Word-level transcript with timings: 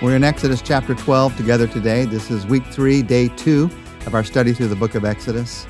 We're 0.00 0.14
in 0.14 0.22
Exodus 0.22 0.62
chapter 0.62 0.94
12 0.94 1.36
together 1.36 1.66
today. 1.66 2.04
This 2.04 2.30
is 2.30 2.46
week 2.46 2.64
three, 2.66 3.02
day 3.02 3.26
two 3.28 3.68
of 4.06 4.14
our 4.14 4.22
study 4.22 4.52
through 4.52 4.68
the 4.68 4.76
book 4.76 4.94
of 4.94 5.04
Exodus. 5.04 5.66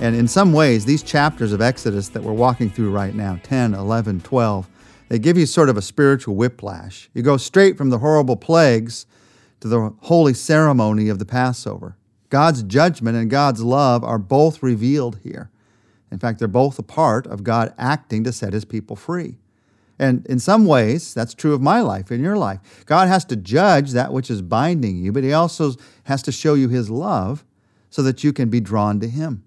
And 0.00 0.14
in 0.14 0.28
some 0.28 0.52
ways, 0.52 0.84
these 0.84 1.02
chapters 1.02 1.52
of 1.52 1.60
Exodus 1.60 2.10
that 2.10 2.22
we're 2.22 2.32
walking 2.32 2.70
through 2.70 2.92
right 2.92 3.12
now 3.12 3.40
10, 3.42 3.74
11, 3.74 4.20
12 4.20 4.68
they 5.08 5.18
give 5.18 5.36
you 5.36 5.46
sort 5.46 5.68
of 5.68 5.76
a 5.76 5.82
spiritual 5.82 6.36
whiplash. 6.36 7.10
You 7.12 7.22
go 7.22 7.36
straight 7.36 7.76
from 7.76 7.90
the 7.90 7.98
horrible 7.98 8.36
plagues 8.36 9.04
to 9.58 9.66
the 9.66 9.92
holy 10.02 10.32
ceremony 10.32 11.08
of 11.08 11.18
the 11.18 11.24
Passover. 11.24 11.96
God's 12.28 12.62
judgment 12.62 13.16
and 13.16 13.28
God's 13.28 13.64
love 13.64 14.04
are 14.04 14.18
both 14.18 14.62
revealed 14.62 15.18
here. 15.24 15.50
In 16.12 16.20
fact, 16.20 16.38
they're 16.38 16.46
both 16.46 16.78
a 16.78 16.84
part 16.84 17.26
of 17.26 17.42
God 17.42 17.74
acting 17.76 18.22
to 18.22 18.32
set 18.32 18.52
his 18.52 18.64
people 18.64 18.94
free. 18.94 19.38
And 20.00 20.26
in 20.28 20.38
some 20.38 20.64
ways, 20.64 21.12
that's 21.12 21.34
true 21.34 21.52
of 21.52 21.60
my 21.60 21.82
life, 21.82 22.10
in 22.10 22.22
your 22.22 22.38
life. 22.38 22.86
God 22.86 23.08
has 23.08 23.22
to 23.26 23.36
judge 23.36 23.90
that 23.90 24.14
which 24.14 24.30
is 24.30 24.40
binding 24.40 24.96
you, 24.96 25.12
but 25.12 25.24
he 25.24 25.34
also 25.34 25.74
has 26.04 26.22
to 26.22 26.32
show 26.32 26.54
you 26.54 26.70
his 26.70 26.88
love 26.88 27.44
so 27.90 28.02
that 28.02 28.24
you 28.24 28.32
can 28.32 28.48
be 28.48 28.60
drawn 28.60 28.98
to 29.00 29.08
him. 29.08 29.44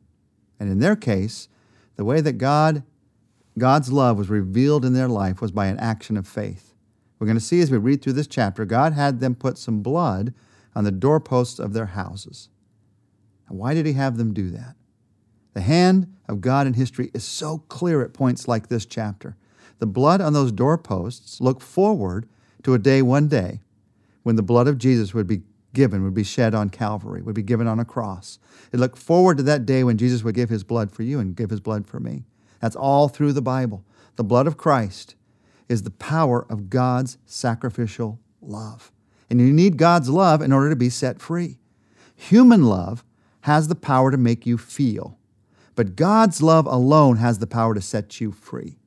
And 0.59 0.69
in 0.69 0.77
their 0.77 0.95
case, 0.95 1.49
the 1.95 2.05
way 2.05 2.21
that 2.21 2.33
God 2.33 2.83
God's 3.57 3.91
love 3.91 4.17
was 4.17 4.29
revealed 4.29 4.85
in 4.85 4.93
their 4.93 5.07
life 5.07 5.41
was 5.41 5.51
by 5.51 5.67
an 5.67 5.79
action 5.79 6.17
of 6.17 6.27
faith. 6.27 6.73
We're 7.17 7.27
going 7.27 7.37
to 7.37 7.43
see 7.43 7.61
as 7.61 7.71
we 7.71 7.77
read 7.77 8.01
through 8.01 8.13
this 8.13 8.27
chapter, 8.27 8.65
God 8.65 8.93
had 8.93 9.19
them 9.19 9.35
put 9.35 9.57
some 9.57 9.81
blood 9.81 10.33
on 10.75 10.83
the 10.83 10.91
doorposts 10.91 11.59
of 11.59 11.73
their 11.73 11.87
houses. 11.87 12.49
And 13.47 13.57
why 13.57 13.73
did 13.73 13.85
He 13.85 13.93
have 13.93 14.17
them 14.17 14.33
do 14.33 14.49
that? 14.51 14.75
The 15.53 15.61
hand 15.61 16.15
of 16.27 16.41
God 16.41 16.65
in 16.67 16.73
history 16.73 17.11
is 17.13 17.23
so 17.23 17.59
clear 17.69 18.01
at 18.01 18.13
points 18.13 18.47
like 18.47 18.67
this 18.67 18.85
chapter. 18.85 19.35
The 19.79 19.85
blood 19.85 20.21
on 20.21 20.33
those 20.33 20.51
doorposts 20.51 21.41
looked 21.41 21.61
forward 21.61 22.27
to 22.63 22.73
a 22.73 22.79
day 22.79 23.01
one 23.01 23.27
day 23.27 23.61
when 24.23 24.35
the 24.35 24.43
blood 24.43 24.67
of 24.67 24.77
Jesus 24.77 25.13
would 25.13 25.27
be 25.27 25.41
given, 25.73 26.03
would 26.03 26.13
be 26.13 26.23
shed 26.23 26.55
on 26.55 26.69
Calvary, 26.69 27.21
would 27.21 27.35
be 27.35 27.43
given 27.43 27.67
on 27.67 27.79
a 27.79 27.85
cross. 27.85 28.39
It 28.71 28.79
looked 28.79 28.97
forward 28.97 29.37
to 29.37 29.43
that 29.43 29.65
day 29.65 29.83
when 29.83 29.97
Jesus 29.97 30.23
would 30.23 30.35
give 30.35 30.49
his 30.49 30.63
blood 30.63 30.91
for 30.91 31.03
you 31.03 31.19
and 31.19 31.35
give 31.35 31.49
his 31.49 31.59
blood 31.59 31.85
for 31.87 31.99
me. 31.99 32.23
That's 32.61 32.75
all 32.75 33.09
through 33.09 33.33
the 33.33 33.41
Bible. 33.41 33.83
The 34.15 34.23
blood 34.23 34.47
of 34.47 34.57
Christ 34.57 35.15
is 35.67 35.83
the 35.83 35.91
power 35.91 36.45
of 36.49 36.69
God's 36.69 37.17
sacrificial 37.25 38.19
love. 38.41 38.91
And 39.29 39.41
you 39.41 39.51
need 39.51 39.77
God's 39.77 40.09
love 40.09 40.41
in 40.41 40.53
order 40.53 40.69
to 40.69 40.75
be 40.75 40.89
set 40.89 41.19
free. 41.19 41.57
Human 42.15 42.63
love 42.63 43.03
has 43.41 43.67
the 43.67 43.75
power 43.75 44.11
to 44.11 44.17
make 44.17 44.45
you 44.45 44.57
feel, 44.57 45.17
but 45.75 45.95
God's 45.95 46.41
love 46.41 46.65
alone 46.67 47.17
has 47.17 47.39
the 47.39 47.47
power 47.47 47.73
to 47.73 47.81
set 47.81 48.21
you 48.21 48.31
free. 48.31 48.77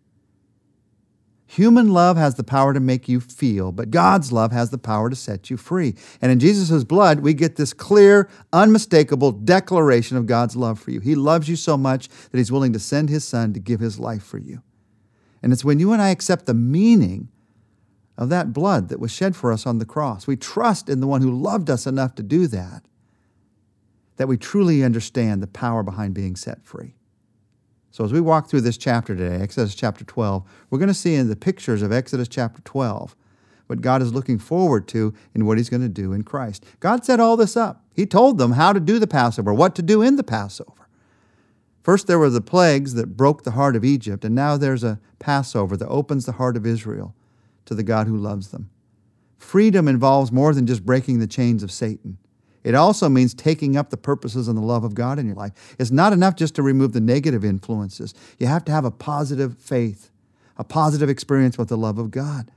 Human 1.49 1.93
love 1.93 2.17
has 2.17 2.35
the 2.35 2.45
power 2.45 2.75
to 2.75 2.81
make 2.81 3.09
you 3.09 3.21
feel, 3.21 3.71
but 3.71 3.93
God's 3.93 4.33
love 4.33 4.51
has 4.51 4.71
the 4.71 4.79
power 4.79 5.09
to 5.09 5.15
set 5.15 5.49
you 5.49 5.57
free. 5.57 5.95
And 6.21 6.33
in 6.33 6.41
Jesus' 6.41 6.83
blood, 6.83 7.21
we 7.21 7.35
get 7.35 7.55
this 7.55 7.73
clear, 7.73 8.29
unmistakable 8.53 9.31
declaration 9.31 10.17
of 10.17 10.27
God's 10.27 10.57
love 10.57 10.81
for 10.81 10.91
you. 10.91 10.99
He 10.99 11.15
loves 11.15 11.49
you 11.49 11.55
so 11.55 11.77
much 11.77 12.09
that 12.09 12.39
He's 12.39 12.51
willing 12.51 12.73
to 12.73 12.81
send 12.81 13.09
His 13.09 13.25
Son 13.25 13.53
to 13.53 13.61
give 13.61 13.79
His 13.79 14.01
life 14.01 14.25
for 14.25 14.39
you. 14.39 14.63
And 15.41 15.53
it's 15.53 15.65
when 15.65 15.79
you 15.79 15.93
and 15.93 16.03
I 16.03 16.09
accept 16.09 16.47
the 16.47 16.55
meaning 16.55 17.29
of 18.19 18.29
that 18.31 18.53
blood 18.53 18.89
that 18.89 18.99
was 18.99 19.13
shed 19.13 19.37
for 19.37 19.53
us 19.53 19.67
on 19.67 19.79
the 19.79 19.85
cross, 19.85 20.27
we 20.27 20.37
trust 20.37 20.89
in 20.89 20.99
the 20.99 21.07
one 21.07 21.23
who 21.23 21.31
loved 21.31 21.71
us 21.71 21.87
enough 21.87 22.17
to 22.17 22.25
do 22.25 22.49
that, 22.49 22.85
that 24.17 24.27
we 24.27 24.37
truly 24.37 24.83
understand 24.83 25.41
the 25.41 25.47
power 25.47 25.85
behind 25.85 26.15
being 26.15 26.35
set 26.35 26.65
free. 26.65 26.97
So, 27.97 28.05
as 28.05 28.13
we 28.13 28.21
walk 28.21 28.51
through 28.51 28.61
this 28.61 28.77
chapter 28.77 29.17
today, 29.17 29.43
Exodus 29.43 29.75
chapter 29.75 30.05
12, 30.05 30.45
we're 30.69 30.79
going 30.79 30.89
to 30.89 30.93
see 30.93 31.15
in 31.15 31.31
the 31.31 31.35
pictures 31.35 31.81
of 31.81 31.93
Exodus 31.93 32.29
chapter 32.29 32.61
12 32.61 33.17
what 33.69 33.81
God 33.81 34.03
is 34.03 34.13
looking 34.13 34.39
forward 34.39 34.87
to 34.89 35.15
and 35.33 35.47
what 35.47 35.57
He's 35.57 35.71
going 35.71 35.81
to 35.81 35.89
do 35.89 36.13
in 36.13 36.23
Christ. 36.23 36.63
God 36.79 37.07
set 37.07 37.21
all 37.21 37.39
this 37.39 37.57
up. 37.57 37.83
He 37.95 38.05
told 38.05 38.37
them 38.37 38.53
how 38.53 38.75
to 38.75 38.81
do 38.81 38.99
the 38.99 39.07
Passover, 39.07 39.55
what 39.55 39.75
to 39.77 39.83
do 39.83 40.03
in 40.03 40.17
the 40.17 40.23
Passover. 40.23 40.91
First, 41.83 42.07
there 42.07 42.19
were 42.19 42.29
the 42.29 42.43
plagues 42.43 42.93
that 42.93 43.17
broke 43.17 43.45
the 43.45 43.53
heart 43.53 43.75
of 43.75 43.83
Egypt, 43.83 44.27
and 44.27 44.35
now 44.35 44.59
there's 44.59 44.85
a 44.85 45.01
Passover 45.19 45.75
that 45.79 45.89
opens 45.89 46.27
the 46.27 46.33
heart 46.33 46.59
of 46.59 46.67
Israel 46.67 47.15
to 47.65 47.75
the 47.75 47.83
God 47.83 48.09
who 48.09 48.19
loves 48.19 48.49
them. 48.49 48.69
Freedom 49.39 49.89
involves 49.89 50.31
more 50.31 50.53
than 50.53 50.67
just 50.67 50.85
breaking 50.85 51.19
the 51.19 51.27
chains 51.27 51.63
of 51.63 51.73
Satan. 51.73 52.19
It 52.67 52.75
also 52.75 53.09
means 53.09 53.33
taking 53.33 53.77
up 53.77 53.91
the 53.91 53.97
purposes 53.97 54.49
and 54.49 54.59
the 54.59 54.63
love 54.63 54.83
of 54.83 54.93
God 54.93 55.21
in 55.21 55.27
your 55.27 55.37
life. 55.37 55.77
It's 55.79 55.93
not 55.93 56.13
enough 56.13 56.35
just 56.35 56.57
to 56.57 56.65
remove 56.65 56.95
the 56.95 57.01
negative 57.01 57.45
influences. 57.45 58.13
You 58.41 58.49
have 58.49 58.65
to 58.65 58.73
have 58.73 58.85
a 58.85 58.91
positive 58.91 59.57
faith, 59.57 60.11
a 60.57 60.65
positive 60.65 61.09
experience 61.09 61.57
with 61.57 61.69
the 61.69 61.77
love 61.77 61.97
of 61.97 62.11
God. 62.11 62.51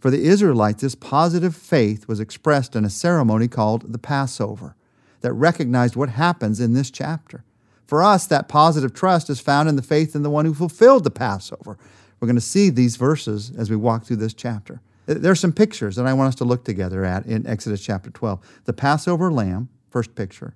For 0.00 0.10
the 0.10 0.22
Israelites, 0.22 0.82
this 0.82 0.94
positive 0.94 1.56
faith 1.56 2.06
was 2.06 2.20
expressed 2.20 2.76
in 2.76 2.84
a 2.84 2.90
ceremony 2.90 3.48
called 3.48 3.90
the 3.90 3.98
Passover 3.98 4.76
that 5.22 5.32
recognized 5.32 5.96
what 5.96 6.10
happens 6.10 6.60
in 6.60 6.74
this 6.74 6.90
chapter. 6.90 7.42
For 7.86 8.02
us, 8.02 8.26
that 8.26 8.48
positive 8.48 8.92
trust 8.92 9.30
is 9.30 9.40
found 9.40 9.66
in 9.66 9.76
the 9.76 9.82
faith 9.82 10.14
in 10.14 10.24
the 10.24 10.28
one 10.28 10.44
who 10.44 10.52
fulfilled 10.52 11.04
the 11.04 11.10
Passover. 11.10 11.78
We're 12.20 12.28
going 12.28 12.36
to 12.36 12.42
see 12.42 12.68
these 12.68 12.96
verses 12.96 13.50
as 13.56 13.70
we 13.70 13.76
walk 13.76 14.04
through 14.04 14.16
this 14.16 14.34
chapter. 14.34 14.82
There's 15.06 15.40
some 15.40 15.52
pictures 15.52 15.96
that 15.96 16.06
I 16.06 16.12
want 16.12 16.28
us 16.28 16.34
to 16.36 16.44
look 16.44 16.64
together 16.64 17.04
at 17.04 17.26
in 17.26 17.46
Exodus 17.46 17.84
chapter 17.84 18.10
12. 18.10 18.62
The 18.64 18.72
Passover 18.72 19.30
lamb, 19.30 19.68
first 19.90 20.14
picture. 20.14 20.54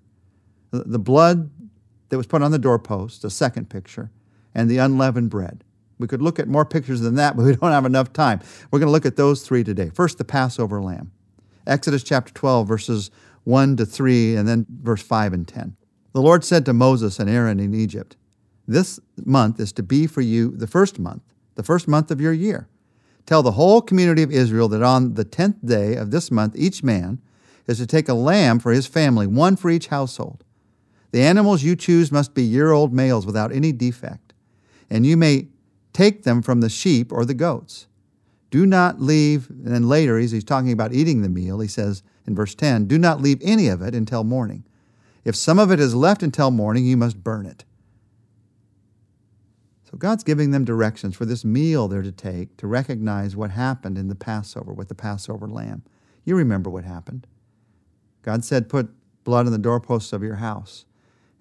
The 0.70 0.98
blood 0.98 1.50
that 2.08 2.16
was 2.16 2.26
put 2.26 2.42
on 2.42 2.50
the 2.50 2.58
doorpost, 2.58 3.22
the 3.22 3.30
second 3.30 3.68
picture. 3.68 4.10
And 4.54 4.70
the 4.70 4.78
unleavened 4.78 5.30
bread. 5.30 5.64
We 5.98 6.06
could 6.06 6.22
look 6.22 6.38
at 6.38 6.48
more 6.48 6.64
pictures 6.64 7.00
than 7.00 7.16
that, 7.16 7.36
but 7.36 7.44
we 7.44 7.56
don't 7.56 7.72
have 7.72 7.84
enough 7.84 8.12
time. 8.12 8.40
We're 8.70 8.78
going 8.78 8.88
to 8.88 8.92
look 8.92 9.06
at 9.06 9.16
those 9.16 9.42
three 9.42 9.64
today. 9.64 9.90
First, 9.92 10.18
the 10.18 10.24
Passover 10.24 10.80
lamb. 10.82 11.12
Exodus 11.66 12.02
chapter 12.02 12.32
12, 12.32 12.66
verses 12.66 13.10
1 13.44 13.76
to 13.76 13.86
3, 13.86 14.36
and 14.36 14.48
then 14.48 14.66
verse 14.68 15.02
5 15.02 15.32
and 15.34 15.46
10. 15.46 15.76
The 16.12 16.22
Lord 16.22 16.44
said 16.44 16.64
to 16.64 16.72
Moses 16.72 17.18
and 17.18 17.28
Aaron 17.28 17.60
in 17.60 17.74
Egypt, 17.74 18.16
This 18.66 18.98
month 19.24 19.60
is 19.60 19.72
to 19.72 19.82
be 19.82 20.06
for 20.06 20.22
you 20.22 20.50
the 20.50 20.66
first 20.66 20.98
month, 20.98 21.22
the 21.54 21.62
first 21.62 21.86
month 21.86 22.10
of 22.10 22.20
your 22.20 22.32
year. 22.32 22.68
Tell 23.28 23.42
the 23.42 23.52
whole 23.52 23.82
community 23.82 24.22
of 24.22 24.32
Israel 24.32 24.68
that 24.68 24.82
on 24.82 25.12
the 25.12 25.22
tenth 25.22 25.56
day 25.62 25.96
of 25.96 26.10
this 26.10 26.30
month, 26.30 26.54
each 26.56 26.82
man 26.82 27.20
is 27.66 27.76
to 27.76 27.86
take 27.86 28.08
a 28.08 28.14
lamb 28.14 28.58
for 28.58 28.72
his 28.72 28.86
family, 28.86 29.26
one 29.26 29.54
for 29.54 29.68
each 29.68 29.88
household. 29.88 30.44
The 31.10 31.20
animals 31.20 31.62
you 31.62 31.76
choose 31.76 32.10
must 32.10 32.32
be 32.32 32.42
year 32.42 32.70
old 32.70 32.94
males 32.94 33.26
without 33.26 33.52
any 33.52 33.70
defect, 33.70 34.32
and 34.88 35.04
you 35.04 35.18
may 35.18 35.48
take 35.92 36.22
them 36.22 36.40
from 36.40 36.62
the 36.62 36.70
sheep 36.70 37.12
or 37.12 37.26
the 37.26 37.34
goats. 37.34 37.86
Do 38.50 38.64
not 38.64 38.98
leave, 38.98 39.50
and 39.50 39.74
then 39.74 39.90
later, 39.90 40.18
he's, 40.18 40.30
he's 40.30 40.42
talking 40.42 40.72
about 40.72 40.94
eating 40.94 41.20
the 41.20 41.28
meal, 41.28 41.60
he 41.60 41.68
says 41.68 42.02
in 42.26 42.34
verse 42.34 42.54
10, 42.54 42.86
do 42.86 42.96
not 42.96 43.20
leave 43.20 43.42
any 43.42 43.68
of 43.68 43.82
it 43.82 43.94
until 43.94 44.24
morning. 44.24 44.64
If 45.26 45.36
some 45.36 45.58
of 45.58 45.70
it 45.70 45.80
is 45.80 45.94
left 45.94 46.22
until 46.22 46.50
morning, 46.50 46.86
you 46.86 46.96
must 46.96 47.22
burn 47.22 47.44
it. 47.44 47.66
So 49.90 49.96
God's 49.96 50.22
giving 50.22 50.50
them 50.50 50.66
directions 50.66 51.16
for 51.16 51.24
this 51.24 51.46
meal 51.46 51.88
they're 51.88 52.02
to 52.02 52.12
take 52.12 52.58
to 52.58 52.66
recognize 52.66 53.34
what 53.34 53.52
happened 53.52 53.96
in 53.96 54.08
the 54.08 54.14
Passover 54.14 54.74
with 54.74 54.88
the 54.88 54.94
Passover 54.94 55.48
lamb. 55.48 55.82
You 56.24 56.36
remember 56.36 56.68
what 56.68 56.84
happened. 56.84 57.26
God 58.20 58.44
said, 58.44 58.68
Put 58.68 58.90
blood 59.24 59.46
on 59.46 59.52
the 59.52 59.58
doorposts 59.58 60.12
of 60.12 60.22
your 60.22 60.36
house. 60.36 60.84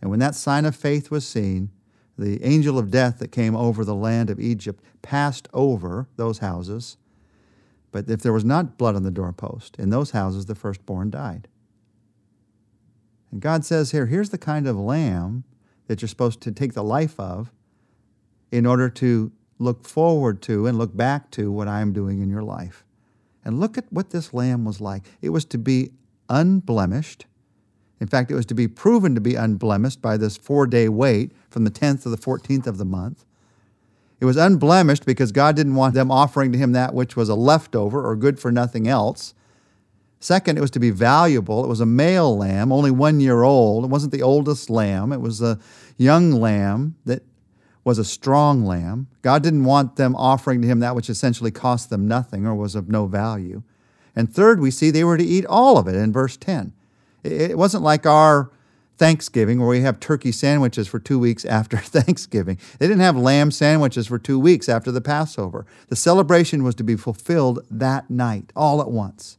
And 0.01 0.09
when 0.09 0.19
that 0.19 0.33
sign 0.33 0.63
of 0.63 0.77
faith 0.77 1.11
was 1.11 1.27
seen, 1.27 1.71
the 2.17 2.41
angel 2.41 2.79
of 2.79 2.89
death 2.89 3.19
that 3.19 3.33
came 3.33 3.55
over 3.55 3.83
the 3.83 3.93
land 3.93 4.29
of 4.29 4.39
Egypt 4.39 4.81
passed 5.01 5.49
over 5.53 6.07
those 6.15 6.39
houses. 6.39 6.95
But 7.91 8.09
if 8.09 8.21
there 8.21 8.33
was 8.33 8.45
not 8.45 8.77
blood 8.77 8.95
on 8.95 9.03
the 9.03 9.11
doorpost, 9.11 9.75
in 9.77 9.89
those 9.89 10.11
houses 10.11 10.45
the 10.45 10.55
firstborn 10.55 11.09
died. 11.09 11.49
And 13.29 13.41
God 13.41 13.65
says 13.65 13.91
here, 13.91 14.05
here's 14.05 14.29
the 14.29 14.37
kind 14.37 14.67
of 14.67 14.77
lamb 14.77 15.43
that 15.87 16.01
you're 16.01 16.07
supposed 16.07 16.39
to 16.41 16.51
take 16.53 16.73
the 16.73 16.83
life 16.83 17.19
of 17.19 17.51
in 18.51 18.65
order 18.65 18.89
to 18.89 19.31
look 19.59 19.85
forward 19.85 20.41
to 20.43 20.67
and 20.67 20.77
look 20.77 20.95
back 20.95 21.31
to 21.31 21.51
what 21.51 21.67
I 21.67 21.81
am 21.81 21.93
doing 21.93 22.21
in 22.21 22.29
your 22.29 22.43
life. 22.43 22.83
And 23.43 23.59
look 23.59 23.77
at 23.77 23.91
what 23.91 24.09
this 24.09 24.33
lamb 24.33 24.65
was 24.65 24.81
like. 24.81 25.03
It 25.21 25.29
was 25.29 25.45
to 25.45 25.57
be 25.57 25.91
unblemished. 26.29 27.25
In 27.99 28.07
fact, 28.07 28.29
it 28.29 28.35
was 28.35 28.45
to 28.47 28.53
be 28.53 28.67
proven 28.67 29.15
to 29.15 29.21
be 29.21 29.35
unblemished 29.35 30.01
by 30.01 30.17
this 30.17 30.37
four 30.37 30.67
day 30.67 30.89
wait 30.89 31.31
from 31.49 31.63
the 31.63 31.71
10th 31.71 32.03
to 32.03 32.09
the 32.09 32.17
14th 32.17 32.67
of 32.67 32.77
the 32.77 32.85
month. 32.85 33.25
It 34.19 34.25
was 34.25 34.37
unblemished 34.37 35.05
because 35.05 35.31
God 35.31 35.55
didn't 35.55 35.75
want 35.75 35.93
them 35.93 36.11
offering 36.11 36.51
to 36.51 36.57
Him 36.57 36.71
that 36.73 36.93
which 36.93 37.15
was 37.15 37.29
a 37.29 37.35
leftover 37.35 38.03
or 38.03 38.15
good 38.15 38.39
for 38.39 38.51
nothing 38.51 38.87
else. 38.87 39.33
Second, 40.19 40.57
it 40.57 40.61
was 40.61 40.71
to 40.71 40.79
be 40.79 40.89
valuable. 40.89 41.63
It 41.63 41.67
was 41.67 41.79
a 41.79 41.85
male 41.85 42.35
lamb, 42.35 42.71
only 42.71 42.89
one 42.89 43.19
year 43.19 43.43
old. 43.43 43.85
It 43.85 43.89
wasn't 43.89 44.11
the 44.11 44.23
oldest 44.23 44.69
lamb, 44.69 45.13
it 45.13 45.21
was 45.21 45.41
a 45.41 45.59
young 45.97 46.31
lamb 46.31 46.95
that 47.05 47.23
was 47.87 47.97
a 47.97 48.03
strong 48.03 48.65
lamb. 48.65 49.07
God 49.21 49.41
didn't 49.41 49.63
want 49.63 49.95
them 49.95 50.13
offering 50.17 50.61
to 50.61 50.67
him 50.67 50.81
that 50.81 50.93
which 50.93 51.09
essentially 51.09 51.51
cost 51.51 51.89
them 51.89 52.05
nothing 52.05 52.45
or 52.45 52.53
was 52.53 52.75
of 52.75 52.89
no 52.89 53.07
value. 53.07 53.63
And 54.13 54.29
third, 54.29 54.59
we 54.59 54.71
see 54.71 54.91
they 54.91 55.05
were 55.05 55.17
to 55.17 55.23
eat 55.23 55.45
all 55.45 55.77
of 55.77 55.87
it 55.87 55.95
in 55.95 56.11
verse 56.11 56.35
10. 56.35 56.73
It 57.23 57.57
wasn't 57.57 57.85
like 57.85 58.05
our 58.05 58.51
Thanksgiving, 58.97 59.59
where 59.59 59.69
we 59.69 59.79
have 59.81 60.01
turkey 60.01 60.33
sandwiches 60.33 60.89
for 60.89 60.99
two 60.99 61.17
weeks 61.17 61.45
after 61.59 61.77
Thanksgiving. 61.77 62.59
They 62.77 62.87
didn't 62.89 63.03
have 63.03 63.15
lamb 63.15 63.51
sandwiches 63.51 64.07
for 64.07 64.19
two 64.19 64.37
weeks 64.37 64.67
after 64.67 64.91
the 64.91 64.99
Passover. 64.99 65.65
The 65.87 65.95
celebration 65.95 66.65
was 66.65 66.75
to 66.75 66.83
be 66.83 66.97
fulfilled 66.97 67.65
that 67.71 68.09
night, 68.09 68.51
all 68.53 68.81
at 68.81 68.91
once. 68.91 69.37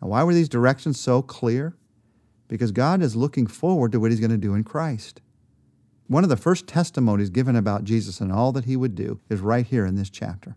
And 0.00 0.10
why 0.10 0.22
were 0.22 0.32
these 0.32 0.48
directions 0.48 1.00
so 1.00 1.22
clear? 1.22 1.74
Because 2.46 2.70
God 2.70 3.02
is 3.02 3.16
looking 3.16 3.48
forward 3.48 3.90
to 3.90 3.98
what 3.98 4.12
He's 4.12 4.20
going 4.20 4.30
to 4.30 4.36
do 4.36 4.54
in 4.54 4.62
Christ. 4.62 5.20
One 6.08 6.24
of 6.24 6.30
the 6.30 6.36
first 6.36 6.66
testimonies 6.66 7.30
given 7.30 7.54
about 7.54 7.84
Jesus 7.84 8.20
and 8.20 8.32
all 8.32 8.50
that 8.52 8.64
He 8.64 8.76
would 8.76 8.94
do 8.94 9.20
is 9.28 9.40
right 9.40 9.66
here 9.66 9.86
in 9.86 9.94
this 9.94 10.10
chapter. 10.10 10.56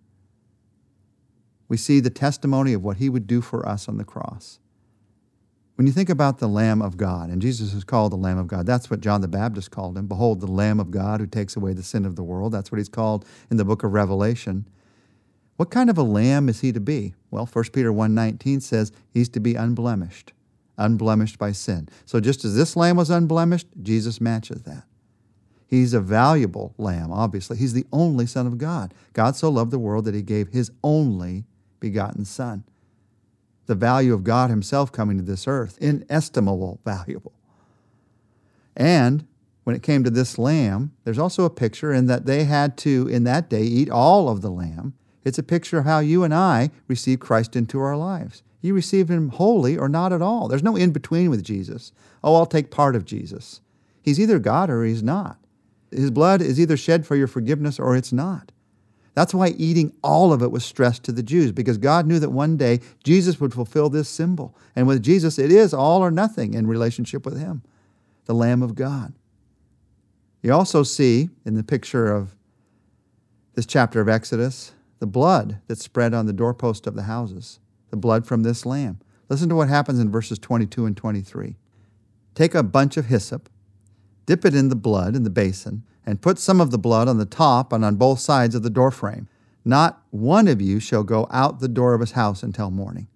We 1.68 1.78
see 1.78 2.00
the 2.00 2.10
testimony 2.10 2.74
of 2.74 2.84
what 2.84 2.98
He 2.98 3.10
would 3.10 3.28
do 3.28 3.42
for 3.42 3.68
us 3.68 3.88
on 3.88 3.98
the 3.98 4.04
cross. 4.04 4.60
When 5.76 5.88
you 5.88 5.94
think 5.94 6.10
about 6.10 6.38
the 6.38 6.48
Lamb 6.48 6.82
of 6.82 6.96
God, 6.96 7.30
and 7.30 7.42
Jesus 7.42 7.74
is 7.74 7.84
called 7.84 8.12
the 8.12 8.18
Lamb 8.18 8.38
of 8.38 8.48
God, 8.48 8.66
that's 8.66 8.90
what 8.90 9.02
John 9.02 9.22
the 9.22 9.28
Baptist 9.28 9.72
called 9.72 9.98
him. 9.98 10.06
Behold, 10.06 10.40
the 10.40 10.48
Lamb 10.48 10.80
of 10.80 10.92
God 10.92 11.20
who 11.20 11.28
takes 11.28 11.56
away 11.56 11.74
the 11.74 11.82
sin 11.82 12.06
of 12.06 12.16
the 12.16 12.24
world. 12.24 12.52
That's 12.52 12.72
what 12.72 12.78
he's 12.78 12.90
called 12.90 13.26
in 13.50 13.58
the 13.58 13.66
book 13.66 13.84
of 13.84 13.94
Revelation. 13.94 14.68
What 15.58 15.72
kind 15.72 15.90
of 15.90 15.98
a 15.98 16.04
lamb 16.04 16.50
is 16.50 16.62
he 16.62 16.72
to 16.72 16.80
be? 16.80 17.14
Well, 17.32 17.46
1 17.46 17.66
Peter 17.74 17.92
1:19 17.92 18.62
says 18.62 18.92
he's 19.10 19.30
to 19.30 19.40
be 19.40 19.56
unblemished, 19.56 20.34
unblemished 20.78 21.40
by 21.40 21.52
sin. 21.52 21.90
So 22.06 22.20
just 22.20 22.46
as 22.46 22.56
this 22.56 22.76
lamb 22.76 22.98
was 22.98 23.10
unblemished, 23.10 23.68
Jesus 23.82 24.22
matches 24.22 24.64
that. 24.64 24.84
He's 25.72 25.96
a 25.96 26.02
valuable 26.02 26.76
lamb, 26.78 27.12
obviously. 27.12 27.58
He's 27.58 27.74
the 27.74 27.88
only 27.92 28.28
son 28.28 28.46
of 28.46 28.60
God. 28.60 28.94
God 29.14 29.36
so 29.36 29.50
loved 29.50 29.72
the 29.72 29.80
world 29.80 30.06
that 30.06 30.14
he 30.14 30.22
gave 30.22 30.50
his 30.50 30.70
only 30.84 31.46
begotten 31.80 32.26
son 32.26 32.64
the 33.72 33.76
value 33.76 34.14
of 34.14 34.26
God 34.26 34.50
Himself 34.50 34.92
coming 34.92 35.18
to 35.18 35.24
this 35.24 35.48
earth, 35.48 35.78
inestimable 35.80 36.82
valuable. 36.84 37.32
And 38.76 39.26
when 39.64 39.78
it 39.78 39.82
came 39.82 40.04
to 40.04 40.10
this 40.10 40.38
lamb, 40.38 40.92
there's 41.06 41.18
also 41.18 41.46
a 41.46 41.50
picture 41.50 41.94
in 41.94 42.08
that 42.08 42.26
they 42.26 42.44
had 42.44 42.76
to, 42.80 43.08
in 43.08 43.24
that 43.24 43.50
day, 43.50 43.64
eat 43.64 43.90
all 43.90 44.28
of 44.28 44.42
the 44.42 44.50
lamb. 44.50 44.94
It's 45.24 45.38
a 45.38 45.44
picture 45.44 45.78
of 45.78 45.86
how 45.86 46.00
you 46.00 46.26
and 46.26 46.34
I 46.34 46.72
receive 46.90 47.22
Christ 47.22 47.56
into 47.56 47.80
our 47.80 47.96
lives. 47.96 48.44
You 48.62 48.74
receive 48.74 49.10
Him 49.10 49.30
wholly 49.30 49.78
or 49.78 49.88
not 49.88 50.12
at 50.12 50.22
all. 50.22 50.50
There's 50.50 50.64
no 50.64 50.76
in 50.76 50.92
between 50.92 51.30
with 51.30 51.42
Jesus. 51.42 51.94
Oh, 52.22 52.36
I'll 52.36 52.46
take 52.46 52.72
part 52.72 52.98
of 52.98 53.06
Jesus. 53.06 53.62
He's 54.02 54.20
either 54.20 54.38
God 54.38 54.70
or 54.70 54.84
He's 54.84 55.02
not. 55.02 55.38
His 55.92 56.12
blood 56.12 56.42
is 56.42 56.60
either 56.60 56.78
shed 56.78 57.06
for 57.06 57.16
your 57.16 57.28
forgiveness 57.28 57.80
or 57.80 57.96
it's 57.96 58.14
not. 58.14 58.52
That's 59.14 59.34
why 59.34 59.50
eating 59.58 59.94
all 60.04 60.32
of 60.32 60.42
it 60.42 60.52
was 60.52 60.64
stressed 60.64 61.04
to 61.04 61.12
the 61.12 61.24
Jews, 61.24 61.52
because 61.52 61.78
God 61.78 62.08
knew 62.08 62.20
that 62.20 62.30
one 62.30 62.56
day 62.56 62.80
Jesus 63.04 63.42
would 63.42 63.54
fulfill 63.54 63.90
this 63.90 64.08
symbol. 64.08 64.56
And 64.76 64.88
with 64.88 65.04
Jesus, 65.04 65.38
it 65.38 65.52
is 65.52 65.74
all 65.74 66.02
or 66.02 66.12
nothing 66.12 66.54
in 66.54 66.66
relationship 66.66 67.26
with 67.26 67.38
Him, 67.38 67.62
the 68.26 68.34
Lamb 68.34 68.64
of 68.64 68.76
God. 68.76 69.14
You 70.42 70.54
also 70.54 70.84
see 70.84 71.30
in 71.46 71.56
the 71.56 71.64
picture 71.64 72.12
of 72.12 72.36
this 73.54 73.66
chapter 73.66 74.00
of 74.00 74.08
Exodus 74.08 74.72
the 75.00 75.08
blood 75.08 75.60
that 75.68 75.80
spread 75.80 76.14
on 76.14 76.26
the 76.26 76.34
doorpost 76.34 76.88
of 76.88 76.96
the 76.96 77.04
houses, 77.04 77.60
the 77.90 77.98
blood 77.98 78.26
from 78.26 78.44
this 78.44 78.66
lamb. 78.66 79.00
Listen 79.30 79.50
to 79.50 79.56
what 79.56 79.68
happens 79.68 80.00
in 80.00 80.12
verses 80.12 80.40
22 80.40 80.86
and 80.86 80.96
23. 80.96 81.58
Take 82.34 82.56
a 82.56 82.64
bunch 82.64 82.98
of 82.98 83.08
hyssop, 83.08 83.50
dip 84.26 84.46
it 84.46 84.56
in 84.56 84.70
the 84.70 84.76
blood 84.76 85.16
in 85.16 85.24
the 85.24 85.30
basin, 85.30 85.84
and 86.06 86.22
put 86.22 86.40
some 86.40 86.60
of 86.60 86.72
the 86.72 86.78
blood 86.78 87.08
on 87.08 87.18
the 87.18 87.26
top 87.26 87.72
and 87.72 87.86
on 87.86 87.96
both 87.96 88.20
sides 88.20 88.56
of 88.56 88.64
the 88.64 88.70
doorframe. 88.70 89.28
Not 89.64 90.02
one 90.10 90.48
of 90.48 90.62
you 90.62 90.80
shall 90.80 91.04
go 91.04 91.28
out 91.32 91.60
the 91.60 91.68
door 91.68 91.94
of 91.94 92.02
his 92.02 92.12
house 92.12 92.42
until 92.42 92.72
morning. 92.72 93.08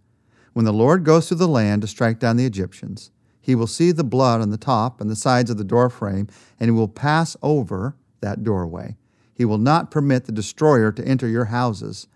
When 0.54 0.66
the 0.66 0.74
Lord 0.74 1.04
goes 1.04 1.28
through 1.28 1.38
the 1.38 1.48
land 1.48 1.82
to 1.82 1.88
strike 1.88 2.20
down 2.20 2.38
the 2.38 2.46
Egyptians, 2.46 3.12
he 3.42 3.56
will 3.56 3.68
see 3.68 3.92
the 3.92 4.04
blood 4.04 4.42
on 4.42 4.50
the 4.52 4.58
top 4.58 5.02
and 5.02 5.10
the 5.10 5.16
sides 5.16 5.50
of 5.50 5.58
the 5.58 5.64
doorframe, 5.64 6.28
and 6.60 6.68
he 6.68 6.72
will 6.72 6.88
pass 6.88 7.36
over 7.44 7.96
that 8.22 8.44
doorway. 8.44 8.96
He 9.34 9.46
will 9.46 9.58
not 9.58 9.92
permit 9.92 10.26
the 10.26 10.32
destroyer 10.32 10.92
to 10.92 11.06
enter 11.06 11.28
your 11.28 11.46
houses 11.46 12.08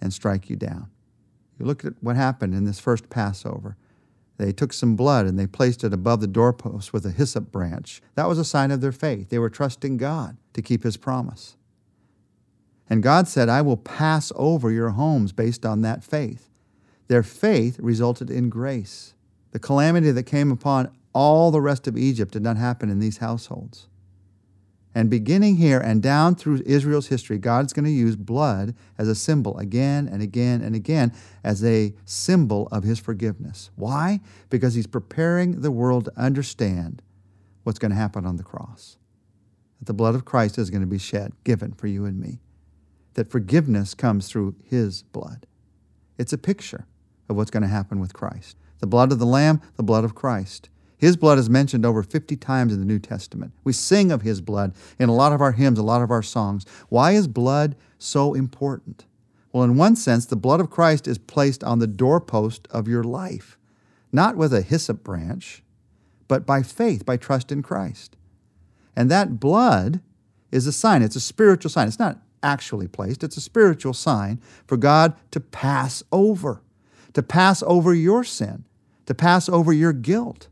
and 0.00 0.12
strike 0.12 0.50
you 0.50 0.56
down. 0.56 0.90
You 1.58 1.66
look 1.66 1.84
at 1.84 1.94
what 2.00 2.16
happened 2.16 2.54
in 2.54 2.64
this 2.64 2.78
first 2.78 3.10
Passover. 3.10 3.76
They 4.40 4.52
took 4.52 4.72
some 4.72 4.96
blood 4.96 5.26
and 5.26 5.38
they 5.38 5.46
placed 5.46 5.84
it 5.84 5.92
above 5.92 6.22
the 6.22 6.26
doorpost 6.26 6.94
with 6.94 7.04
a 7.04 7.10
hyssop 7.10 7.52
branch. 7.52 8.00
That 8.14 8.26
was 8.26 8.38
a 8.38 8.44
sign 8.44 8.70
of 8.70 8.80
their 8.80 8.90
faith. 8.90 9.28
They 9.28 9.38
were 9.38 9.50
trusting 9.50 9.98
God 9.98 10.38
to 10.54 10.62
keep 10.62 10.82
his 10.82 10.96
promise. 10.96 11.58
And 12.88 13.02
God 13.02 13.28
said, 13.28 13.50
I 13.50 13.60
will 13.60 13.76
pass 13.76 14.32
over 14.34 14.70
your 14.70 14.90
homes 14.90 15.32
based 15.32 15.66
on 15.66 15.82
that 15.82 16.02
faith. 16.02 16.48
Their 17.08 17.22
faith 17.22 17.78
resulted 17.80 18.30
in 18.30 18.48
grace. 18.48 19.12
The 19.50 19.58
calamity 19.58 20.10
that 20.10 20.22
came 20.22 20.50
upon 20.50 20.90
all 21.12 21.50
the 21.50 21.60
rest 21.60 21.86
of 21.86 21.98
Egypt 21.98 22.32
did 22.32 22.42
not 22.42 22.56
happen 22.56 22.88
in 22.88 22.98
these 22.98 23.18
households. 23.18 23.88
And 24.94 25.08
beginning 25.08 25.56
here 25.56 25.78
and 25.78 26.02
down 26.02 26.34
through 26.34 26.62
Israel's 26.66 27.06
history, 27.06 27.38
God's 27.38 27.72
going 27.72 27.84
to 27.84 27.90
use 27.90 28.16
blood 28.16 28.74
as 28.98 29.06
a 29.06 29.14
symbol 29.14 29.56
again 29.58 30.08
and 30.10 30.20
again 30.20 30.62
and 30.62 30.74
again 30.74 31.12
as 31.44 31.64
a 31.64 31.94
symbol 32.04 32.66
of 32.72 32.82
his 32.82 32.98
forgiveness. 32.98 33.70
Why? 33.76 34.20
Because 34.48 34.74
he's 34.74 34.88
preparing 34.88 35.60
the 35.60 35.70
world 35.70 36.06
to 36.06 36.18
understand 36.18 37.02
what's 37.62 37.78
going 37.78 37.92
to 37.92 37.96
happen 37.96 38.26
on 38.26 38.36
the 38.36 38.42
cross. 38.42 38.96
That 39.78 39.86
the 39.86 39.94
blood 39.94 40.16
of 40.16 40.24
Christ 40.24 40.58
is 40.58 40.70
going 40.70 40.82
to 40.82 40.86
be 40.86 40.98
shed, 40.98 41.32
given 41.44 41.72
for 41.72 41.86
you 41.86 42.04
and 42.04 42.18
me. 42.18 42.40
That 43.14 43.30
forgiveness 43.30 43.94
comes 43.94 44.28
through 44.28 44.56
his 44.64 45.04
blood. 45.04 45.46
It's 46.18 46.32
a 46.32 46.38
picture 46.38 46.86
of 47.28 47.36
what's 47.36 47.50
going 47.50 47.62
to 47.62 47.68
happen 47.68 48.00
with 48.00 48.12
Christ. 48.12 48.56
The 48.80 48.86
blood 48.86 49.12
of 49.12 49.20
the 49.20 49.26
Lamb, 49.26 49.62
the 49.76 49.82
blood 49.82 50.04
of 50.04 50.14
Christ. 50.14 50.68
His 51.00 51.16
blood 51.16 51.38
is 51.38 51.48
mentioned 51.48 51.86
over 51.86 52.02
50 52.02 52.36
times 52.36 52.74
in 52.74 52.78
the 52.78 52.84
New 52.84 52.98
Testament. 52.98 53.52
We 53.64 53.72
sing 53.72 54.12
of 54.12 54.20
His 54.20 54.42
blood 54.42 54.74
in 54.98 55.08
a 55.08 55.14
lot 55.14 55.32
of 55.32 55.40
our 55.40 55.52
hymns, 55.52 55.78
a 55.78 55.82
lot 55.82 56.02
of 56.02 56.10
our 56.10 56.22
songs. 56.22 56.66
Why 56.90 57.12
is 57.12 57.26
blood 57.26 57.74
so 57.98 58.34
important? 58.34 59.06
Well, 59.50 59.64
in 59.64 59.76
one 59.76 59.96
sense, 59.96 60.26
the 60.26 60.36
blood 60.36 60.60
of 60.60 60.68
Christ 60.68 61.08
is 61.08 61.16
placed 61.16 61.64
on 61.64 61.78
the 61.78 61.86
doorpost 61.86 62.68
of 62.70 62.86
your 62.86 63.02
life, 63.02 63.58
not 64.12 64.36
with 64.36 64.52
a 64.52 64.60
hyssop 64.60 65.02
branch, 65.02 65.62
but 66.28 66.44
by 66.44 66.62
faith, 66.62 67.06
by 67.06 67.16
trust 67.16 67.50
in 67.50 67.62
Christ. 67.62 68.18
And 68.94 69.10
that 69.10 69.40
blood 69.40 70.02
is 70.52 70.66
a 70.66 70.72
sign, 70.72 71.00
it's 71.00 71.16
a 71.16 71.20
spiritual 71.20 71.70
sign. 71.70 71.88
It's 71.88 71.98
not 71.98 72.18
actually 72.42 72.88
placed, 72.88 73.24
it's 73.24 73.38
a 73.38 73.40
spiritual 73.40 73.94
sign 73.94 74.38
for 74.66 74.76
God 74.76 75.16
to 75.30 75.40
pass 75.40 76.02
over, 76.12 76.60
to 77.14 77.22
pass 77.22 77.62
over 77.62 77.94
your 77.94 78.22
sin, 78.22 78.64
to 79.06 79.14
pass 79.14 79.48
over 79.48 79.72
your 79.72 79.94
guilt. 79.94 80.48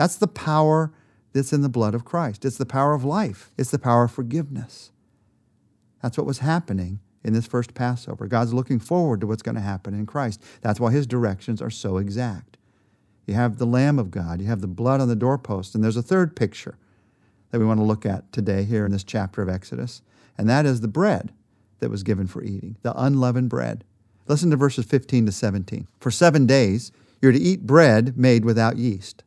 That's 0.00 0.16
the 0.16 0.28
power 0.28 0.94
that's 1.34 1.52
in 1.52 1.60
the 1.60 1.68
blood 1.68 1.94
of 1.94 2.06
Christ. 2.06 2.46
It's 2.46 2.56
the 2.56 2.64
power 2.64 2.94
of 2.94 3.04
life, 3.04 3.52
it's 3.58 3.70
the 3.70 3.78
power 3.78 4.04
of 4.04 4.10
forgiveness. 4.10 4.92
That's 6.00 6.16
what 6.16 6.26
was 6.26 6.38
happening 6.38 7.00
in 7.22 7.34
this 7.34 7.46
first 7.46 7.74
Passover. 7.74 8.26
God's 8.26 8.54
looking 8.54 8.78
forward 8.78 9.20
to 9.20 9.26
what's 9.26 9.42
going 9.42 9.56
to 9.56 9.60
happen 9.60 9.92
in 9.92 10.06
Christ. 10.06 10.42
That's 10.62 10.80
why 10.80 10.90
his 10.90 11.06
directions 11.06 11.60
are 11.60 11.68
so 11.68 11.98
exact. 11.98 12.56
You 13.26 13.34
have 13.34 13.58
the 13.58 13.66
Lamb 13.66 13.98
of 13.98 14.10
God, 14.10 14.40
you 14.40 14.46
have 14.46 14.62
the 14.62 14.66
blood 14.66 15.02
on 15.02 15.08
the 15.08 15.14
doorpost, 15.14 15.74
and 15.74 15.84
there's 15.84 15.98
a 15.98 16.02
third 16.02 16.34
picture 16.34 16.78
that 17.50 17.58
we 17.58 17.66
want 17.66 17.78
to 17.78 17.84
look 17.84 18.06
at 18.06 18.32
today 18.32 18.64
here 18.64 18.86
in 18.86 18.92
this 18.92 19.04
chapter 19.04 19.42
of 19.42 19.50
Exodus, 19.50 20.00
and 20.38 20.48
that 20.48 20.64
is 20.64 20.80
the 20.80 20.88
bread 20.88 21.30
that 21.80 21.90
was 21.90 22.04
given 22.04 22.26
for 22.26 22.42
eating, 22.42 22.78
the 22.80 22.98
unleavened 22.98 23.50
bread. 23.50 23.84
Listen 24.28 24.48
to 24.48 24.56
verses 24.56 24.86
15 24.86 25.26
to 25.26 25.32
17. 25.32 25.88
For 25.98 26.10
seven 26.10 26.46
days 26.46 26.90
you're 27.20 27.32
to 27.32 27.38
eat 27.38 27.66
bread 27.66 28.16
made 28.16 28.46
without 28.46 28.78
yeast. 28.78 29.24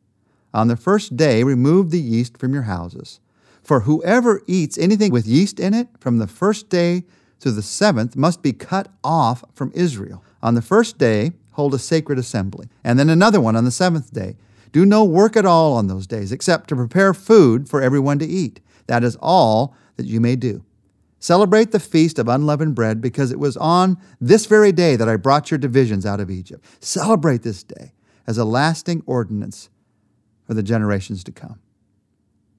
On 0.54 0.68
the 0.68 0.76
first 0.76 1.18
day, 1.18 1.44
remove 1.44 1.90
the 1.90 2.00
yeast 2.00 2.38
from 2.38 2.54
your 2.54 2.64
houses. 2.64 3.20
For 3.64 3.82
whoever 3.82 4.42
eats 4.46 4.78
anything 4.78 5.12
with 5.12 5.26
yeast 5.26 5.60
in 5.60 5.74
it 5.74 5.88
from 6.00 6.18
the 6.18 6.28
first 6.28 6.70
day 6.70 7.06
to 7.40 7.52
the 7.52 7.62
seventh 7.62 8.16
must 8.16 8.42
be 8.42 8.54
cut 8.54 8.90
off 9.04 9.44
from 9.54 9.72
Israel. 9.74 10.24
On 10.42 10.56
the 10.56 10.62
first 10.62 10.98
day, 10.98 11.32
hold 11.52 11.74
a 11.74 11.80
sacred 11.80 12.20
assembly, 12.20 12.68
and 12.84 13.00
then 13.00 13.10
another 13.10 13.42
one 13.42 13.56
on 13.56 13.66
the 13.66 13.72
seventh 13.72 14.14
day. 14.14 14.36
Do 14.72 14.86
no 14.86 15.04
work 15.04 15.38
at 15.38 15.46
all 15.46 15.74
on 15.74 15.88
those 15.88 16.08
days, 16.08 16.32
except 16.32 16.68
to 16.70 16.76
prepare 16.76 17.14
food 17.14 17.70
for 17.70 17.82
everyone 17.82 18.20
to 18.20 18.26
eat. 18.26 18.60
That 18.88 19.04
is 19.04 19.18
all 19.22 19.76
that 19.98 20.06
you 20.06 20.20
may 20.20 20.36
do. 20.36 20.64
Celebrate 21.20 21.72
the 21.72 21.80
feast 21.80 22.20
of 22.20 22.28
unleavened 22.28 22.76
bread 22.76 23.00
because 23.00 23.32
it 23.32 23.40
was 23.40 23.56
on 23.56 23.98
this 24.20 24.46
very 24.46 24.74
day 24.74 24.98
that 24.98 25.08
I 25.08 25.16
brought 25.16 25.52
your 25.52 25.58
divisions 25.58 26.06
out 26.06 26.20
of 26.20 26.30
Egypt. 26.30 26.66
Celebrate 26.84 27.44
this 27.44 27.64
day 27.64 27.94
as 28.28 28.38
a 28.38 28.44
lasting 28.44 29.04
ordinance 29.06 29.70
for 30.46 30.54
the 30.54 30.64
generations 30.64 31.24
to 31.26 31.32
come. 31.32 31.60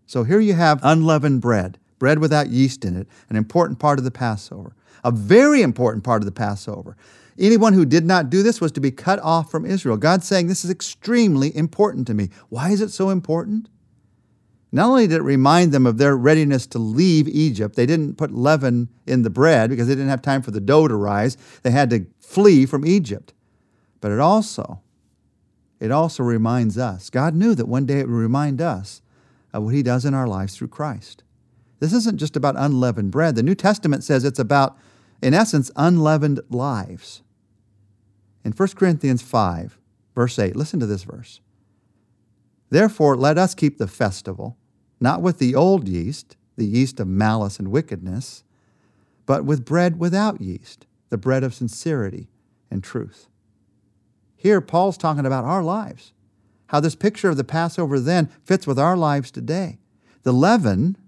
So 0.07 0.25
here 0.25 0.41
you 0.41 0.55
have 0.55 0.81
unleavened 0.83 1.41
bread, 1.41 1.79
bread 1.99 2.19
without 2.19 2.49
yeast 2.49 2.85
in 2.85 2.97
it, 2.97 3.09
an 3.29 3.37
important 3.37 3.79
part 3.79 3.99
of 3.99 4.05
the 4.05 4.11
Passover, 4.11 4.75
a 5.03 5.11
very 5.11 5.63
important 5.63 6.05
part 6.05 6.23
of 6.23 6.27
the 6.27 6.33
Passover. 6.33 6.97
Anyone 7.39 7.73
who 7.73 7.85
did 7.85 8.05
not 8.05 8.31
do 8.31 8.43
this 8.43 8.61
was 8.61 8.71
to 8.73 8.81
be 8.81 8.91
cut 8.91 9.19
off 9.21 9.51
from 9.51 9.67
Israel. 9.67 9.97
God's 9.97 10.27
saying, 10.27 10.47
This 10.47 10.65
is 10.65 10.71
extremely 10.71 11.55
important 11.57 12.07
to 12.07 12.15
me. 12.15 12.31
Why 12.49 12.71
is 12.71 12.81
it 12.81 12.91
so 12.91 13.11
important? 13.11 13.69
Not 14.71 14.89
only 14.89 15.07
did 15.07 15.17
it 15.17 15.23
remind 15.23 15.73
them 15.73 15.87
of 15.87 15.99
their 15.99 16.17
readiness 16.17 16.67
to 16.69 16.79
leave 16.79 17.29
Egypt, 17.29 17.77
they 17.77 17.87
didn't 17.87 18.17
put 18.17 18.33
leaven 18.33 18.89
in 19.07 19.23
the 19.23 19.31
bread 19.31 19.71
because 19.71 19.87
they 19.87 19.95
didn't 19.95 20.11
have 20.11 20.23
time 20.23 20.43
for 20.43 20.51
the 20.51 20.61
dough 20.61 20.89
to 20.89 20.97
rise. 20.97 21.37
They 21.63 21.71
had 21.71 21.91
to 21.91 22.07
flee 22.19 22.67
from 22.67 22.85
Egypt. 22.85 23.33
But 24.01 24.11
it 24.11 24.21
also 24.21 24.81
it 25.81 25.91
also 25.91 26.23
reminds 26.23 26.79
us. 26.79 27.11
God 27.11 27.35
knew 27.35 27.55
that 27.55 27.69
one 27.69 27.87
day 27.87 28.01
it 28.01 28.09
would 28.09 28.15
remind 28.15 28.61
us 28.61 29.03
of 29.53 29.65
what 29.65 29.75
he 29.75 29.83
does 29.83 30.05
in 30.05 30.15
our 30.15 30.27
lives 30.27 30.57
through 30.57 30.69
Christ. 30.69 31.23
This 31.81 31.93
isn't 31.93 32.19
just 32.19 32.37
about 32.37 32.55
unleavened 32.57 33.11
bread. 33.11 33.35
The 33.37 33.43
New 33.43 33.55
Testament 33.55 34.05
says 34.05 34.25
it's 34.25 34.39
about, 34.39 34.77
in 35.21 35.35
essence, 35.35 35.71
unleavened 35.77 36.41
lives. 36.49 37.23
In 38.45 38.53
1 38.53 38.69
Corinthians 38.71 39.23
5, 39.23 39.79
verse 40.15 40.39
8, 40.39 40.57
listen 40.57 40.81
to 40.81 40.87
this 40.87 41.05
verse. 41.05 41.41
Therefore, 42.71 43.17
let 43.17 43.39
us 43.39 43.55
keep 43.55 43.79
the 43.79 43.87
festival, 43.87 44.57
not 45.01 45.23
with 45.23 45.39
the 45.39 45.55
old 45.55 45.89
yeast, 45.89 46.37
the 46.57 46.67
yeast 46.67 47.01
of 47.01 47.07
malice 47.07 47.59
and 47.59 47.69
wickedness, 47.69 48.45
but 49.27 49.45
with 49.45 49.65
bread 49.65 49.99
without 49.99 50.41
yeast, 50.41 50.87
the 51.11 51.19
bread 51.19 51.45
of 51.45 51.55
sincerity 51.55 52.29
and 52.71 52.83
truth. 52.83 53.29
Here, 54.45 54.61
Paul's 54.61 54.99
talking 54.99 55.25
about 55.25 55.45
our 55.45 55.63
lives, 55.63 56.13
how 56.67 56.79
this 56.79 56.95
picture 56.95 57.31
of 57.31 57.39
the 57.39 57.45
Passover 57.45 57.99
then 57.99 58.29
fits 58.45 58.67
with 58.67 58.79
our 58.79 58.95
lives 58.95 59.31
today. 59.31 59.79
The 60.23 60.35
leaven 60.35 60.99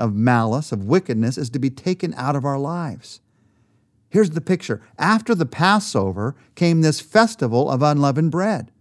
of 0.00 0.16
malice, 0.16 0.72
of 0.72 0.84
wickedness, 0.84 1.38
is 1.38 1.48
to 1.50 1.60
be 1.60 1.70
taken 1.70 2.12
out 2.14 2.34
of 2.34 2.44
our 2.44 2.58
lives. 2.58 3.20
Here's 4.08 4.30
the 4.30 4.40
picture. 4.40 4.82
After 4.98 5.32
the 5.32 5.46
Passover 5.46 6.34
came 6.56 6.80
this 6.80 7.00
festival 7.00 7.70
of 7.70 7.82
unleavened 7.82 8.32
bread. 8.32 8.72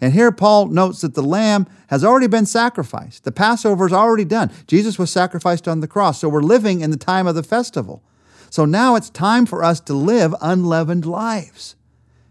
And 0.00 0.12
here 0.12 0.30
Paul 0.30 0.68
notes 0.68 1.00
that 1.00 1.14
the 1.14 1.22
lamb 1.22 1.66
has 1.88 2.04
already 2.04 2.28
been 2.28 2.46
sacrificed. 2.46 3.24
The 3.24 3.32
Passover 3.32 3.84
is 3.84 3.92
already 3.92 4.24
done. 4.24 4.52
Jesus 4.68 4.96
was 4.96 5.10
sacrificed 5.10 5.66
on 5.66 5.80
the 5.80 5.88
cross. 5.88 6.20
So 6.20 6.28
we're 6.28 6.40
living 6.40 6.82
in 6.82 6.92
the 6.92 6.96
time 6.96 7.26
of 7.26 7.34
the 7.34 7.42
festival. 7.42 8.04
So 8.48 8.64
now 8.64 8.94
it's 8.94 9.10
time 9.10 9.44
for 9.44 9.64
us 9.64 9.80
to 9.80 9.92
live 9.92 10.36
unleavened 10.40 11.04
lives 11.04 11.74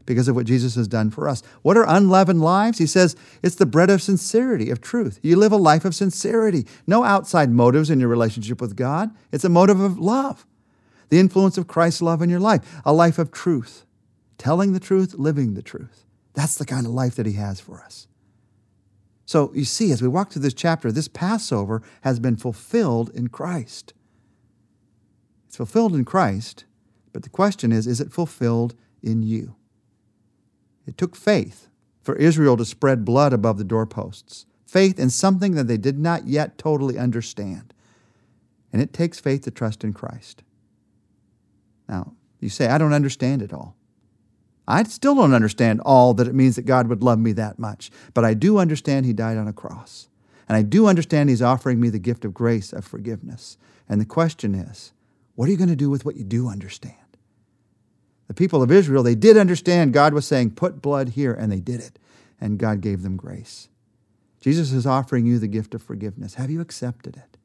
because 0.06 0.28
of 0.28 0.36
what 0.36 0.46
Jesus 0.46 0.76
has 0.76 0.88
done 0.88 1.10
for 1.10 1.28
us. 1.28 1.42
What 1.62 1.78
are 1.78 1.86
unleavened 1.88 2.42
lives? 2.42 2.78
He 2.78 2.86
says 2.86 3.16
it's 3.42 3.56
the 3.56 3.66
bread 3.66 3.90
of 3.90 4.02
sincerity, 4.02 4.70
of 4.70 4.82
truth. 4.82 5.20
You 5.22 5.38
live 5.38 5.52
a 5.52 5.58
life 5.58 5.86
of 5.86 5.96
sincerity, 5.96 6.66
no 6.88 7.04
outside 7.04 7.50
motives 7.52 7.90
in 7.90 8.00
your 8.00 8.10
relationship 8.10 8.62
with 8.62 8.76
God. 8.76 9.12
It's 9.32 9.46
a 9.46 9.50
motive 9.50 9.80
of 9.80 10.00
love, 10.00 10.46
the 11.10 11.20
influence 11.20 11.58
of 11.58 11.68
Christ's 11.68 12.02
love 12.02 12.22
in 12.22 12.30
your 12.30 12.40
life, 12.40 12.82
a 12.86 12.94
life 12.94 13.18
of 13.20 13.32
truth, 13.32 13.86
telling 14.38 14.74
the 14.74 14.80
truth, 14.80 15.16
living 15.16 15.54
the 15.54 15.62
truth. 15.62 16.06
That's 16.34 16.56
the 16.56 16.66
kind 16.66 16.86
of 16.86 16.92
life 16.94 17.16
that 17.16 17.26
He 17.26 17.34
has 17.34 17.60
for 17.60 17.82
us. 17.82 18.08
So 19.26 19.52
you 19.56 19.66
see, 19.66 19.92
as 19.92 20.02
we 20.02 20.08
walk 20.08 20.32
through 20.32 20.42
this 20.42 20.54
chapter, 20.54 20.92
this 20.92 21.08
Passover 21.08 21.82
has 22.02 22.20
been 22.20 22.36
fulfilled 22.36 23.10
in 23.14 23.30
Christ. 23.30 23.94
It's 25.48 25.58
fulfilled 25.58 25.96
in 25.96 26.04
Christ, 26.04 26.66
but 27.14 27.24
the 27.24 27.30
question 27.30 27.72
is 27.72 27.88
is 27.88 28.02
it 28.02 28.12
fulfilled 28.12 28.76
in 29.02 29.22
you? 29.22 29.56
It 30.86 30.98
took 30.98 31.16
faith 31.16 31.70
for 32.02 32.16
Israel 32.16 32.58
to 32.58 32.66
spread 32.66 33.06
blood 33.06 33.34
above 33.34 33.58
the 33.58 33.64
doorposts, 33.64 34.46
faith 34.66 35.00
in 35.00 35.10
something 35.10 35.56
that 35.56 35.68
they 35.68 35.78
did 35.78 35.98
not 35.98 36.28
yet 36.28 36.58
totally 36.58 36.98
understand. 36.98 37.74
And 38.72 38.82
it 38.82 38.94
takes 38.94 39.20
faith 39.20 39.44
to 39.44 39.52
trust 39.52 39.84
in 39.84 39.94
Christ. 39.94 40.44
Now, 41.88 42.14
you 42.40 42.50
say, 42.50 42.68
I 42.68 42.78
don't 42.78 42.94
understand 42.94 43.42
it 43.42 43.54
all. 43.54 43.76
I 44.68 44.84
still 44.84 45.16
don't 45.16 45.34
understand 45.34 45.82
all 45.82 46.14
that 46.16 46.28
it 46.28 46.36
means 46.36 46.56
that 46.56 46.66
God 46.66 46.88
would 46.88 47.04
love 47.04 47.20
me 47.20 47.34
that 47.34 47.60
much, 47.60 47.92
but 48.14 48.26
I 48.26 48.34
do 48.34 48.58
understand 48.58 49.06
He 49.06 49.14
died 49.14 49.38
on 49.38 49.48
a 49.48 49.54
cross. 49.54 50.10
And 50.48 50.58
I 50.58 50.62
do 50.62 50.88
understand 50.88 51.30
He's 51.30 51.42
offering 51.42 51.80
me 51.80 51.90
the 51.90 52.00
gift 52.00 52.26
of 52.26 52.34
grace, 52.34 52.74
of 52.74 52.86
forgiveness. 52.86 53.58
And 53.88 54.00
the 54.00 54.06
question 54.06 54.56
is, 54.56 54.94
what 55.36 55.48
are 55.48 55.52
you 55.52 55.58
going 55.58 55.70
to 55.70 55.76
do 55.76 55.90
with 55.90 56.06
what 56.06 56.16
you 56.16 56.24
do 56.24 56.48
understand? 56.48 56.96
The 58.28 58.34
people 58.34 58.64
of 58.64 58.72
Israel, 58.72 59.04
they 59.04 59.16
did 59.16 59.38
understand 59.38 59.94
God 59.94 60.14
was 60.14 60.26
saying, 60.26 60.52
put 60.52 60.82
blood 60.82 61.10
here, 61.10 61.34
and 61.34 61.52
they 61.52 61.60
did 61.60 61.82
it. 61.82 62.00
And 62.40 62.58
God 62.58 62.82
gave 62.82 63.04
them 63.04 63.18
grace. 63.18 63.70
Jesus 64.42 64.72
is 64.72 64.86
offering 64.86 65.26
you 65.26 65.40
the 65.40 65.48
gift 65.48 65.74
of 65.74 65.82
forgiveness. 65.82 66.36
Have 66.36 66.50
you 66.50 66.62
accepted 66.62 67.16
it? 67.16 67.38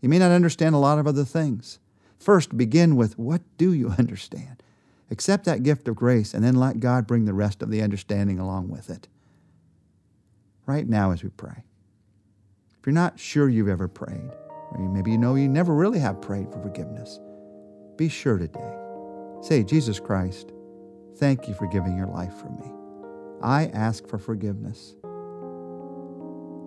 You 0.00 0.08
may 0.08 0.18
not 0.18 0.30
understand 0.30 0.74
a 0.74 0.78
lot 0.78 0.98
of 0.98 1.06
other 1.06 1.24
things. 1.24 1.78
First, 2.18 2.56
begin 2.56 2.96
with 2.96 3.18
what 3.18 3.42
do 3.56 3.72
you 3.72 3.88
understand? 3.98 4.62
Accept 5.10 5.44
that 5.44 5.62
gift 5.62 5.88
of 5.88 5.96
grace 5.96 6.34
and 6.34 6.44
then 6.44 6.56
let 6.56 6.80
God 6.80 7.06
bring 7.06 7.24
the 7.24 7.34
rest 7.34 7.62
of 7.62 7.70
the 7.70 7.82
understanding 7.82 8.38
along 8.38 8.68
with 8.68 8.90
it. 8.90 9.08
Right 10.66 10.88
now, 10.88 11.10
as 11.10 11.22
we 11.22 11.30
pray, 11.30 11.64
if 12.78 12.86
you're 12.86 12.92
not 12.92 13.18
sure 13.18 13.48
you've 13.48 13.68
ever 13.68 13.88
prayed, 13.88 14.30
or 14.72 14.78
maybe 14.78 15.12
you 15.12 15.18
know 15.18 15.34
you 15.34 15.48
never 15.48 15.74
really 15.74 16.00
have 16.00 16.20
prayed 16.20 16.50
for 16.50 16.60
forgiveness, 16.60 17.20
be 17.96 18.08
sure 18.08 18.38
today 18.38 18.83
Say, 19.44 19.62
Jesus 19.62 20.00
Christ, 20.00 20.52
thank 21.16 21.46
you 21.46 21.52
for 21.52 21.66
giving 21.66 21.98
your 21.98 22.06
life 22.06 22.32
for 22.32 22.48
me. 22.48 22.72
I 23.42 23.66
ask 23.74 24.08
for 24.08 24.16
forgiveness. 24.16 24.94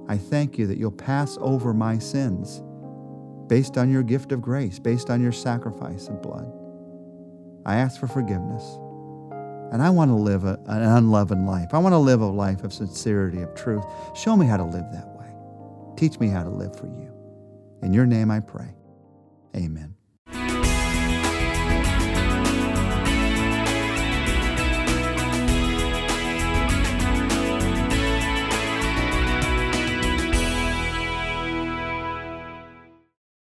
I 0.07 0.15
thank 0.19 0.59
you 0.59 0.67
that 0.67 0.77
you'll 0.77 0.91
pass 0.91 1.39
over 1.41 1.73
my 1.73 1.97
sins 1.97 2.61
based 3.47 3.79
on 3.79 3.89
your 3.89 4.03
gift 4.03 4.31
of 4.31 4.43
grace, 4.43 4.77
based 4.77 5.09
on 5.09 5.23
your 5.23 5.31
sacrifice 5.31 6.07
of 6.07 6.21
blood. 6.21 6.53
I 7.65 7.77
ask 7.77 7.99
for 7.99 8.07
forgiveness. 8.07 8.63
And 9.71 9.81
I 9.81 9.89
want 9.89 10.11
to 10.11 10.15
live 10.15 10.43
a, 10.43 10.59
an 10.67 10.83
unleavened 10.83 11.47
life. 11.47 11.69
I 11.73 11.79
want 11.79 11.93
to 11.93 11.97
live 11.97 12.21
a 12.21 12.27
life 12.27 12.63
of 12.63 12.71
sincerity, 12.71 13.41
of 13.41 13.55
truth. 13.55 13.85
Show 14.15 14.37
me 14.37 14.45
how 14.45 14.57
to 14.57 14.63
live 14.63 14.85
that 14.91 15.07
way. 15.17 15.33
Teach 15.97 16.19
me 16.19 16.27
how 16.27 16.43
to 16.43 16.49
live 16.51 16.75
for 16.77 16.85
you. 16.85 17.11
In 17.81 17.91
your 17.91 18.05
name 18.05 18.29
I 18.29 18.39
pray. 18.39 18.75
Amen. 19.55 19.96